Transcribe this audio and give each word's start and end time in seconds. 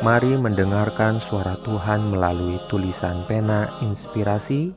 Mari 0.00 0.32
mendengarkan 0.32 1.20
suara 1.20 1.60
Tuhan 1.60 2.08
melalui 2.08 2.56
tulisan 2.72 3.20
pena 3.28 3.68
inspirasi 3.84 4.72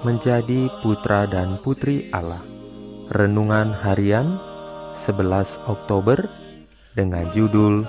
menjadi 0.00 0.72
putra 0.80 1.28
dan 1.28 1.60
putri 1.60 2.08
Allah. 2.08 2.40
Renungan 3.12 3.68
harian 3.68 4.40
11 4.96 5.60
Oktober 5.68 6.24
dengan 6.96 7.28
judul 7.36 7.84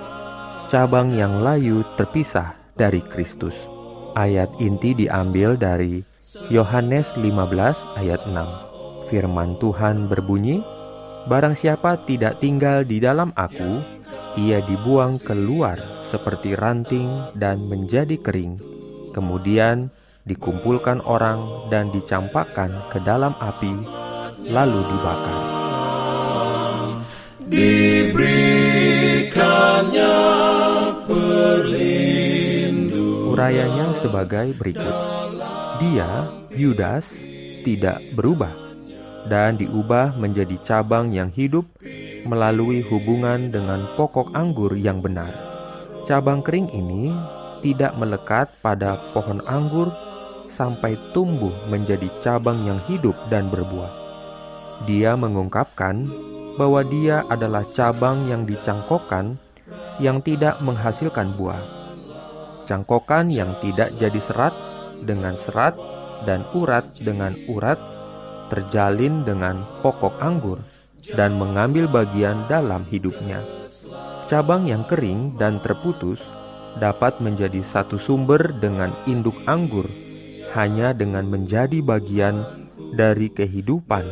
Cabang 0.68 1.16
yang 1.16 1.40
layu 1.40 1.88
terpisah 1.96 2.52
dari 2.76 3.00
Kristus. 3.00 3.64
Ayat 4.12 4.52
inti 4.60 4.92
diambil 4.92 5.56
dari 5.56 6.04
Yohanes 6.52 7.16
15 7.16 7.96
ayat 7.96 8.20
6. 8.28 9.08
Firman 9.08 9.56
Tuhan 9.56 10.04
berbunyi, 10.12 10.60
Barang 11.24 11.56
siapa 11.56 11.96
tidak 12.04 12.44
tinggal 12.44 12.84
di 12.84 13.00
dalam 13.00 13.32
aku, 13.32 13.80
ia 14.34 14.58
dibuang 14.66 15.22
keluar 15.22 15.78
seperti 16.02 16.58
ranting 16.58 17.06
dan 17.38 17.70
menjadi 17.70 18.18
kering, 18.18 18.58
kemudian 19.14 19.94
dikumpulkan 20.26 20.98
orang 21.06 21.70
dan 21.70 21.94
dicampakkan 21.94 22.74
ke 22.90 22.98
dalam 23.06 23.30
api, 23.38 23.70
lalu 24.50 24.82
dibakar. 24.90 25.38
Diberikannya 27.46 30.18
perlindungan. 31.06 33.30
Urayanya 33.30 33.94
sebagai 33.94 34.50
berikut. 34.58 34.96
Dia, 35.78 36.26
Yudas, 36.50 37.22
tidak 37.62 38.02
berubah 38.18 38.64
dan 39.28 39.56
diubah 39.56 40.16
menjadi 40.20 40.56
cabang 40.60 41.12
yang 41.12 41.32
hidup 41.32 41.64
melalui 42.24 42.80
hubungan 42.88 43.52
dengan 43.52 43.84
pokok 43.96 44.32
anggur 44.32 44.72
yang 44.76 45.04
benar. 45.04 45.32
Cabang 46.04 46.44
kering 46.44 46.68
ini 46.72 47.12
tidak 47.64 47.96
melekat 47.96 48.52
pada 48.60 49.00
pohon 49.16 49.40
anggur 49.48 49.88
sampai 50.48 50.96
tumbuh 51.16 51.52
menjadi 51.72 52.08
cabang 52.20 52.64
yang 52.68 52.80
hidup 52.84 53.16
dan 53.32 53.48
berbuah. 53.48 53.88
Dia 54.84 55.16
mengungkapkan 55.16 56.04
bahwa 56.60 56.84
dia 56.84 57.24
adalah 57.32 57.64
cabang 57.72 58.28
yang 58.28 58.44
dicangkokkan 58.44 59.40
yang 59.96 60.20
tidak 60.20 60.60
menghasilkan 60.60 61.32
buah. 61.40 61.60
Cangkokan 62.64 63.28
yang 63.28 63.56
tidak 63.60 63.92
jadi 63.96 64.20
serat 64.20 64.54
dengan 65.04 65.36
serat 65.36 65.76
dan 66.24 66.44
urat 66.56 66.84
dengan 67.00 67.36
urat 67.48 67.76
terjalin 68.48 69.24
dengan 69.24 69.64
pokok 69.80 70.20
anggur 70.20 70.60
dan 71.12 71.36
mengambil 71.36 71.84
bagian 71.84 72.48
dalam 72.48 72.88
hidupnya. 72.88 73.44
Cabang 74.24 74.64
yang 74.64 74.88
kering 74.88 75.36
dan 75.36 75.60
terputus 75.60 76.24
dapat 76.80 77.20
menjadi 77.20 77.60
satu 77.60 78.00
sumber 78.00 78.40
dengan 78.56 78.88
induk 79.04 79.36
anggur 79.44 79.84
hanya 80.56 80.96
dengan 80.96 81.28
menjadi 81.28 81.84
bagian 81.84 82.40
dari 82.96 83.28
kehidupan 83.28 84.06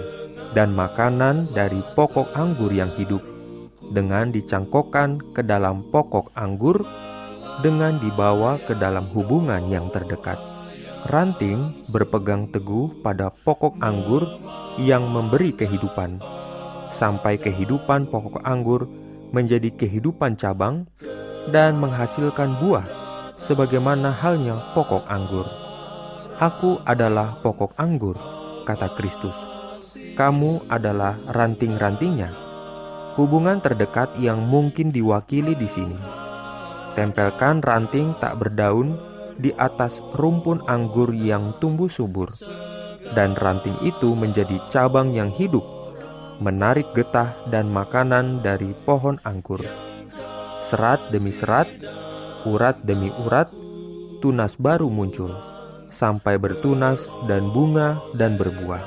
dan 0.52 0.76
makanan 0.76 1.48
dari 1.56 1.80
pokok 1.96 2.36
anggur 2.36 2.68
yang 2.68 2.92
hidup 2.92 3.24
dengan 3.92 4.28
dicangkokkan 4.28 5.32
ke 5.32 5.40
dalam 5.40 5.86
pokok 5.88 6.28
anggur 6.36 6.84
dengan 7.64 7.96
dibawa 8.00 8.60
ke 8.64 8.76
dalam 8.76 9.08
hubungan 9.12 9.64
yang 9.72 9.88
terdekat. 9.88 10.36
Ranting 11.08 11.82
berpegang 11.90 12.46
teguh 12.54 13.02
pada 13.02 13.32
pokok 13.32 13.80
anggur 13.82 14.22
yang 14.78 15.10
memberi 15.10 15.50
kehidupan 15.50 16.41
sampai 16.92 17.40
kehidupan 17.40 18.06
pokok 18.12 18.44
anggur 18.44 18.86
menjadi 19.32 19.72
kehidupan 19.72 20.36
cabang 20.36 20.86
dan 21.50 21.80
menghasilkan 21.80 22.60
buah 22.60 22.86
sebagaimana 23.40 24.14
halnya 24.14 24.60
pokok 24.76 25.08
anggur. 25.08 25.48
Aku 26.38 26.78
adalah 26.86 27.40
pokok 27.42 27.74
anggur, 27.80 28.14
kata 28.68 28.92
Kristus. 28.94 29.34
Kamu 30.14 30.68
adalah 30.68 31.16
ranting-rantingnya. 31.32 32.30
Hubungan 33.16 33.60
terdekat 33.60 34.16
yang 34.20 34.40
mungkin 34.44 34.88
diwakili 34.92 35.52
di 35.56 35.68
sini. 35.68 35.98
Tempelkan 36.92 37.64
ranting 37.64 38.12
tak 38.20 38.36
berdaun 38.40 38.96
di 39.40 39.52
atas 39.56 40.04
rumpun 40.16 40.60
anggur 40.68 41.12
yang 41.16 41.56
tumbuh 41.56 41.88
subur, 41.88 42.28
dan 43.16 43.32
ranting 43.40 43.76
itu 43.80 44.12
menjadi 44.12 44.60
cabang 44.68 45.16
yang 45.16 45.32
hidup 45.32 45.64
menarik 46.42 46.90
getah 46.92 47.38
dan 47.48 47.70
makanan 47.70 48.42
dari 48.42 48.74
pohon 48.82 49.22
anggur. 49.22 49.62
Serat 50.66 50.98
demi 51.14 51.30
serat, 51.30 51.70
urat 52.42 52.82
demi 52.82 53.14
urat, 53.22 53.46
tunas 54.18 54.58
baru 54.58 54.90
muncul, 54.90 55.30
sampai 55.86 56.36
bertunas 56.42 57.06
dan 57.30 57.54
bunga 57.54 58.02
dan 58.18 58.34
berbuah. 58.34 58.82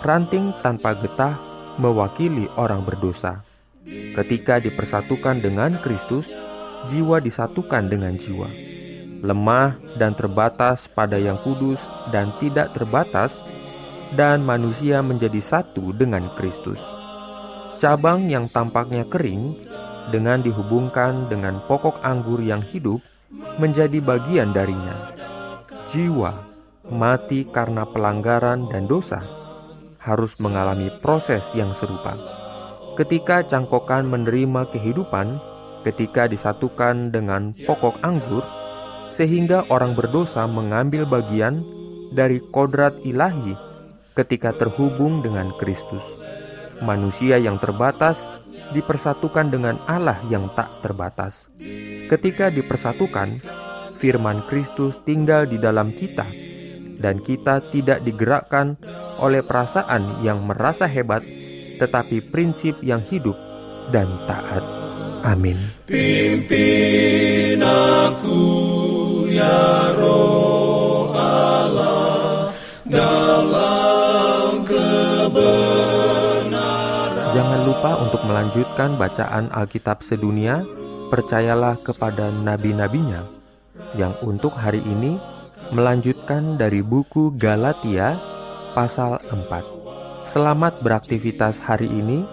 Ranting 0.00 0.54
tanpa 0.62 0.94
getah 0.96 1.36
mewakili 1.76 2.46
orang 2.54 2.86
berdosa. 2.86 3.42
Ketika 4.14 4.62
dipersatukan 4.62 5.42
dengan 5.42 5.76
Kristus, 5.82 6.30
jiwa 6.88 7.18
disatukan 7.20 7.90
dengan 7.90 8.16
jiwa. 8.16 8.48
Lemah 9.20 9.76
dan 10.00 10.16
terbatas 10.16 10.88
pada 10.88 11.20
yang 11.20 11.36
kudus 11.44 11.80
dan 12.08 12.32
tidak 12.40 12.72
terbatas 12.72 13.44
dan 14.14 14.42
manusia 14.42 15.02
menjadi 15.02 15.38
satu 15.38 15.94
dengan 15.94 16.26
Kristus. 16.34 16.82
Cabang 17.80 18.28
yang 18.28 18.50
tampaknya 18.50 19.06
kering 19.08 19.56
dengan 20.10 20.42
dihubungkan 20.42 21.30
dengan 21.30 21.62
pokok 21.64 22.02
anggur 22.02 22.42
yang 22.42 22.60
hidup 22.60 23.00
menjadi 23.56 24.02
bagian 24.02 24.50
darinya. 24.50 25.14
Jiwa 25.88 26.50
mati 26.90 27.46
karena 27.46 27.86
pelanggaran 27.86 28.66
dan 28.68 28.90
dosa 28.90 29.22
harus 30.02 30.36
mengalami 30.42 30.90
proses 30.98 31.46
yang 31.54 31.70
serupa. 31.72 32.18
Ketika 32.98 33.46
cangkokan 33.46 34.10
menerima 34.10 34.68
kehidupan, 34.74 35.38
ketika 35.86 36.26
disatukan 36.26 37.14
dengan 37.14 37.54
pokok 37.64 38.02
anggur, 38.02 38.42
sehingga 39.14 39.64
orang 39.70 39.94
berdosa 39.94 40.44
mengambil 40.44 41.06
bagian 41.06 41.62
dari 42.10 42.42
kodrat 42.50 42.98
ilahi 43.06 43.69
ketika 44.14 44.54
terhubung 44.54 45.22
dengan 45.22 45.54
Kristus. 45.56 46.02
Manusia 46.80 47.36
yang 47.36 47.60
terbatas 47.60 48.24
dipersatukan 48.72 49.52
dengan 49.52 49.76
Allah 49.84 50.22
yang 50.30 50.48
tak 50.56 50.80
terbatas. 50.80 51.50
Ketika 52.08 52.48
dipersatukan, 52.48 53.42
firman 54.00 54.46
Kristus 54.48 54.96
tinggal 55.04 55.44
di 55.46 55.60
dalam 55.60 55.92
kita, 55.92 56.26
dan 57.00 57.20
kita 57.20 57.64
tidak 57.72 58.04
digerakkan 58.04 58.76
oleh 59.20 59.40
perasaan 59.44 60.24
yang 60.24 60.44
merasa 60.44 60.88
hebat, 60.88 61.24
tetapi 61.80 62.20
prinsip 62.32 62.80
yang 62.80 63.00
hidup 63.04 63.36
dan 63.92 64.08
taat. 64.28 64.64
Amin. 65.20 65.56
Pimpin 65.84 67.60
aku 67.60 68.40
ya 69.28 69.69
untuk 78.10 78.26
melanjutkan 78.26 78.98
bacaan 78.98 79.54
Alkitab 79.54 80.02
sedunia. 80.02 80.66
Percayalah 81.14 81.78
kepada 81.78 82.34
nabi-nabinya 82.34 83.22
yang 83.94 84.18
untuk 84.26 84.50
hari 84.50 84.82
ini 84.82 85.14
melanjutkan 85.70 86.58
dari 86.58 86.82
buku 86.82 87.30
Galatia 87.38 88.18
pasal 88.74 89.22
4. 89.30 90.26
Selamat 90.26 90.82
beraktivitas 90.82 91.62
hari 91.62 91.86
ini. 91.86 92.26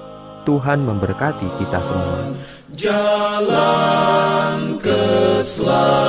Tuhan 0.50 0.82
memberkati 0.82 1.46
kita 1.62 1.78
semua. 1.86 2.34
Jalan 2.74 3.62
keselamatan 4.82 6.07